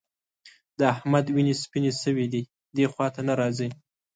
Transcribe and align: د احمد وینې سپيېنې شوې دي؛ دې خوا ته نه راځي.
د 0.77 0.79
احمد 0.93 1.25
وینې 1.35 1.53
سپيېنې 1.61 1.91
شوې 2.03 2.25
دي؛ 2.33 2.41
دې 2.75 2.85
خوا 2.91 3.07
ته 3.15 3.21
نه 3.27 3.33
راځي. 3.39 3.69